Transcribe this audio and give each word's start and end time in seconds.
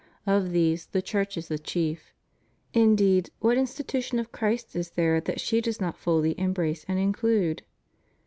Of 0.25 0.49
these 0.49 0.87
the 0.87 1.01
Church 1.03 1.37
is 1.37 1.47
the 1.47 1.59
chief. 1.59 2.11
Indeed, 2.73 3.29
what 3.39 3.55
institu 3.55 4.01
tion 4.03 4.17
of 4.17 4.31
Christ 4.31 4.75
is 4.75 4.89
there 4.89 5.21
that 5.21 5.39
she 5.39 5.61
does 5.61 5.79
not 5.79 5.95
fully 5.95 6.33
embrace 6.39 6.83
and 6.87 6.97
include? 6.97 7.61